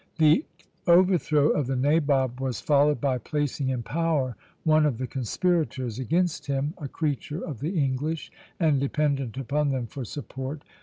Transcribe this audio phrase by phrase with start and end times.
[0.17, 0.43] The
[0.87, 6.47] overthrow of the nabob was followed by placing in power one of the conspirators against
[6.47, 10.63] him, a creature of the English, and dependent upon them for support.